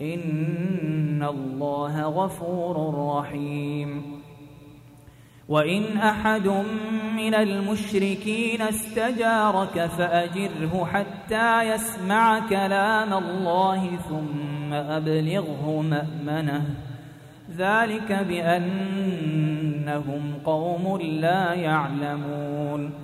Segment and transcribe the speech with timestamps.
[0.00, 4.02] إن الله غفور رحيم.
[5.48, 6.48] وإن أحد
[7.16, 16.64] من المشركين استجارك فأجره حتى يسمع كلام الله ثم أبلغه مأمنه.
[17.56, 19.12] ذلك بأنهم
[20.44, 23.03] قوم لا يعلمون.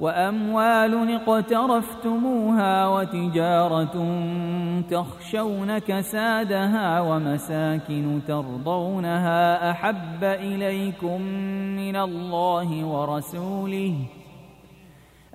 [0.00, 3.96] وأموال اقترفتموها وتجارة
[4.90, 11.20] تخشون كسادها ومساكن ترضونها أحب إليكم
[11.76, 13.94] من الله ورسوله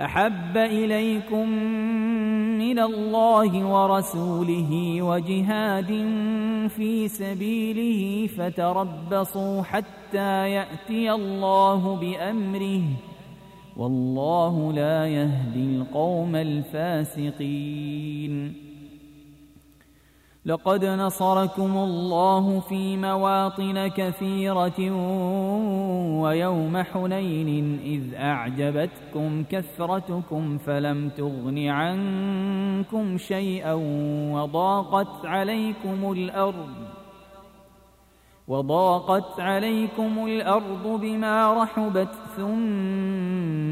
[0.01, 1.49] أحب إليكم
[2.57, 5.91] من الله ورسوله وجهاد
[6.69, 13.10] في سبيله فتربصوا حتى يأتي الله بأمره
[13.77, 17.91] والله لا يهدي القوم الفاسقين.
[20.45, 24.79] لقد نصركم الله في مواطن كثيرة
[26.21, 33.73] ويوم حنين إذ أعجبتكم كثرتكم فلم تغن عنكم شيئا
[34.33, 36.69] وضاقت عليكم الأرض
[38.47, 43.40] وضاقت عليكم الأرض بما رحبت ثم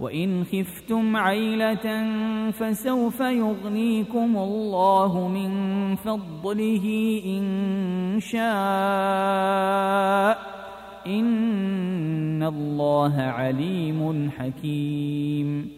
[0.00, 2.04] وإن خفتم عيلة
[2.50, 5.50] فسوف يغنيكم الله من
[5.96, 6.86] فضله
[7.26, 8.48] إن شاء
[11.06, 15.77] إن الله عليم حكيم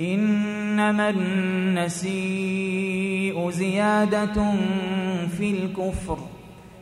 [0.00, 1.10] إنما
[1.90, 4.52] النسيء زيادة
[5.38, 6.18] في الكفر.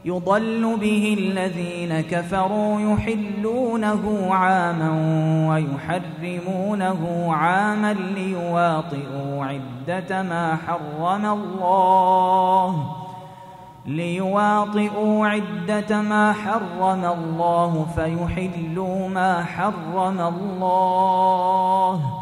[0.04, 4.90] يضل به الذين كفروا يحلونه عاما
[5.50, 12.86] ويحرمونه عاما ليواطئوا عدة ما حرم الله.
[13.86, 22.21] ليواطئوا عدة ما حرم الله فيحلوا ما حرم الله.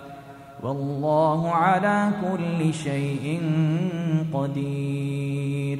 [0.63, 3.41] والله على كل شيء
[4.33, 5.79] قدير.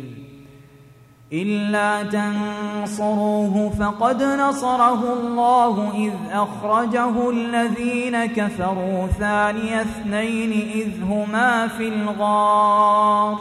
[1.33, 13.37] إلا تنصروه فقد نصره الله إذ أخرجه الذين كفروا ثاني اثنين إذ هما في الغار.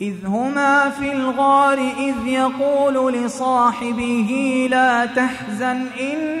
[0.00, 6.40] إذ هما في الغار إذ يقول لصاحبه لا تحزن إن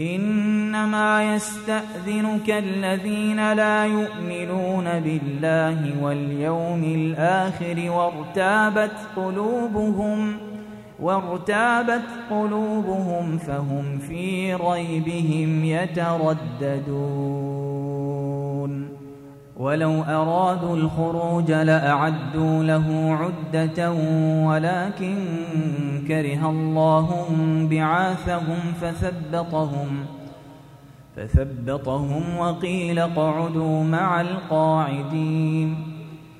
[0.00, 10.36] إنما يستأذنك الذين لا يؤمنون بالله واليوم الآخر وارتابت قلوبهم
[11.00, 17.10] وارتابت قلوبهم فهم في ريبهم يترددون.
[19.60, 23.92] ولو أرادوا الخروج لأعدوا له عدة
[24.46, 25.14] ولكن
[26.08, 27.26] كره الله
[27.70, 30.06] بعاثهم فثبطهم
[31.16, 35.89] فثبطهم وقيل اقعدوا مع القاعدين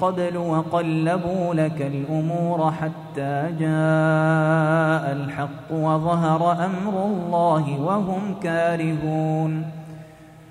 [0.00, 9.64] قبل وقلبوا لك الأمور حتى جاء الحق وظهر أمر الله وهم كارهون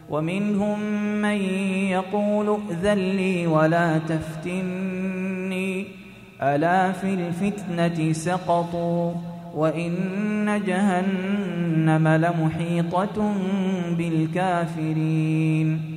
[0.09, 0.79] ومنهم
[1.21, 1.37] من
[1.91, 5.85] يقول ائذن لي ولا تفتني
[6.41, 9.11] ألا في الفتنة سقطوا؟
[9.57, 13.33] وإن جهنم لمحيطة
[13.97, 15.96] بالكافرين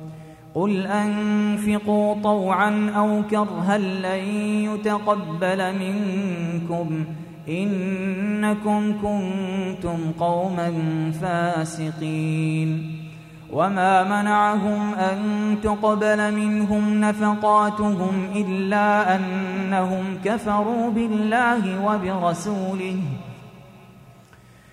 [0.55, 4.25] قل أنفقوا طوعا أو كرها لن
[4.69, 7.05] يتقبل منكم
[7.49, 10.71] إنكم كنتم قوما
[11.21, 12.97] فاسقين
[13.51, 15.17] وما منعهم أن
[15.63, 22.97] تقبل منهم نفقاتهم إلا أنهم كفروا بالله وبرسوله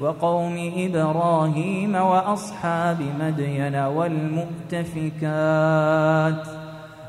[0.00, 5.20] وقوم إبراهيم وأصحاب مدين والمؤتفكات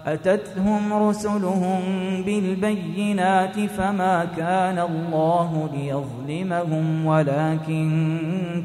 [0.06, 1.82] أتتهم رسلهم
[2.26, 8.12] بالبينات فما كان الله ليظلمهم ولكن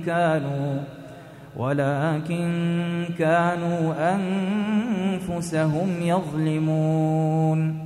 [0.07, 0.79] كانوا
[1.57, 2.49] ولكن
[3.19, 7.86] كانوا أنفسهم يظلمون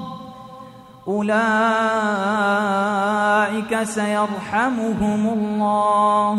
[1.11, 1.33] أولئك
[3.83, 6.33] سيرحمهم الله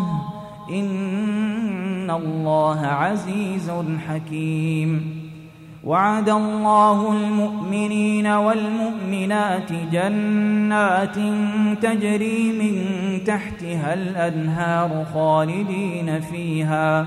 [0.71, 3.73] إن الله عزيز
[4.09, 5.23] حكيم.
[5.85, 11.17] وعد الله المؤمنين والمؤمنات جنات
[11.83, 12.75] تجري من
[13.25, 17.07] تحتها الأنهار خالدين فيها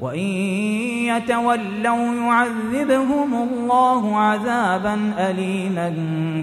[0.00, 0.28] وإن
[1.08, 5.90] يتولوا يعذبهم الله عذابا أليما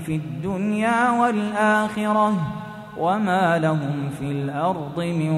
[0.06, 2.34] في الدنيا والآخرة
[2.98, 5.30] وما لهم في الأرض من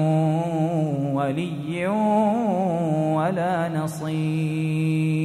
[1.14, 1.86] ولي
[3.16, 5.24] ولا نصير.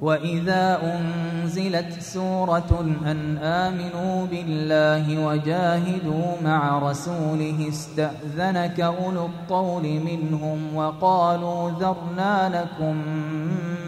[0.00, 12.48] وإذا أنزلت سورة أن آمنوا بالله وجاهدوا مع رسوله استأذنك أولو الطول منهم وقالوا ذرنا
[12.62, 12.96] لكم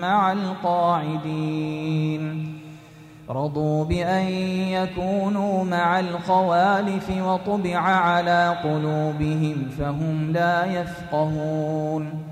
[0.01, 1.73] مع القاعدين
[3.31, 4.25] رضوا بأن
[4.69, 12.32] يكونوا مع الخوالف وطبع على قلوبهم فهم لا يفقهون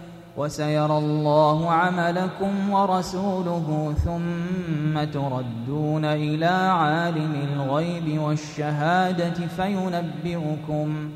[0.37, 11.09] وسيرى الله عملكم ورسوله ثم تردون إلى عالم الغيب والشهادة فينبئكم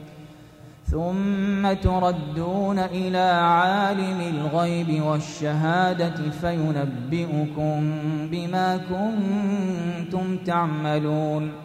[0.91, 7.91] ثم تردون إلى عالم الغيب والشهادة فينبئكم
[8.31, 11.64] بما كنتم تعملون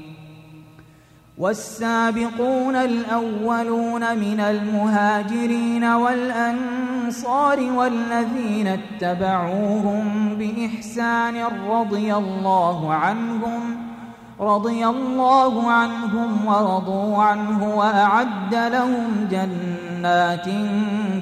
[1.41, 13.77] والسابقون الأولون من المهاجرين والأنصار والذين اتبعوهم بإحسان رضي الله عنهم
[14.39, 20.45] رضي الله عنهم ورضوا عنه وأعد لهم جنات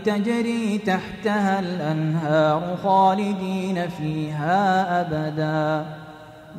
[0.06, 6.09] تجري تحتها الأنهار خالدين فيها أبدا.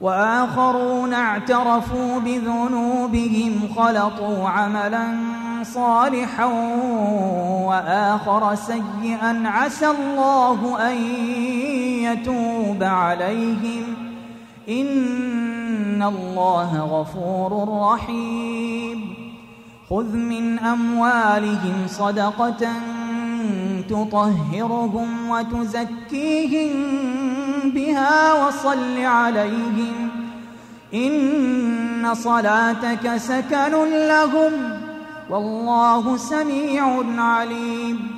[0.00, 5.16] وآخرون اعترفوا بذنوبهم خلطوا عملا
[5.62, 6.44] صالحا
[7.64, 10.96] وآخر سيئا عسى الله أن
[12.02, 13.82] يتوب عليهم.
[14.68, 19.14] إن الله غفور رحيم.
[19.90, 22.68] خذ من أموالهم صدقة
[23.82, 26.72] تطهرهم وتزكيهم
[27.64, 30.10] بها وصل عليهم.
[30.94, 34.52] إن صلاتك سكن لهم.
[35.30, 38.17] والله سميع عليم.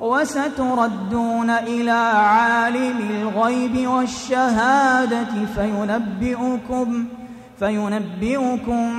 [0.00, 7.06] وستردون إلى عالم الغيب والشهادة فينبئكم
[7.58, 8.92] فينبئكم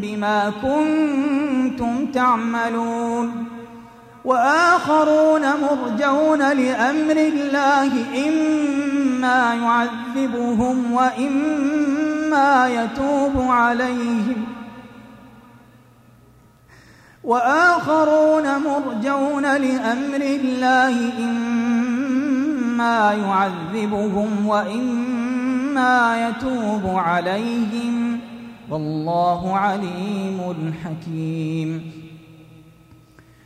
[0.00, 3.46] بما كنتم تعملون.
[4.24, 7.90] وآخرون مرجون لأمر الله
[8.28, 14.55] إما يعذبهم وإما يتوب عليهم.
[17.26, 28.18] وآخرون مرجون لأمر الله إما يعذبهم وإما يتوب عليهم.
[28.70, 31.95] والله عليم حكيم.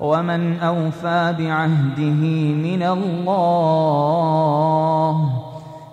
[0.00, 2.22] ومن أوفى بعهده
[2.54, 3.98] من الله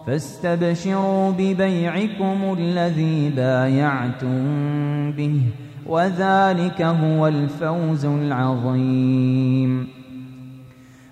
[0.08, 5.42] فاستبشروا ببيعكم الذي بايعتم به
[5.86, 9.88] وذلك هو الفوز العظيم.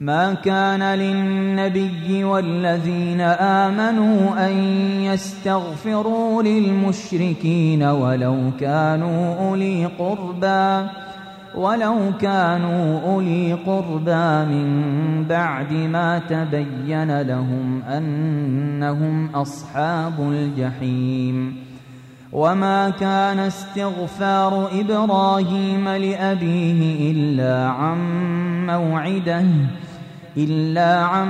[0.00, 4.52] ما كان للنبي والذين آمنوا أن
[5.02, 10.88] يستغفروا للمشركين ولو كانوا أولي قربى
[11.54, 21.56] ولو كانوا أولي قربى من بعد ما تبين لهم أنهم أصحاب الجحيم.
[22.32, 27.98] وما كان استغفار إبراهيم لأبيه إلا عن
[28.66, 29.44] موعدة
[30.36, 31.28] إلا عن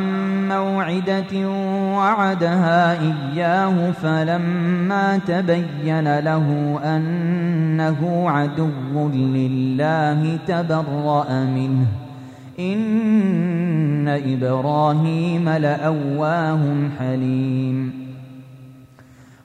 [0.49, 1.49] موعدة
[1.97, 11.87] وعدها إياه فلما تبين له أنه عدو لله تبرأ منه
[12.59, 16.61] إن إبراهيم لأواه
[16.99, 18.10] حليم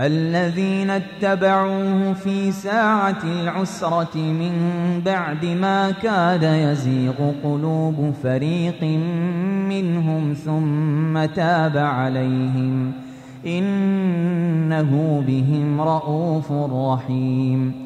[0.00, 4.52] الذين اتبعوه في ساعة العسرة من
[5.04, 8.82] بعد ما كاد يزيغ قلوب فريق
[9.68, 12.92] منهم ثم تاب عليهم
[13.46, 17.85] إنه بهم رءوف رحيم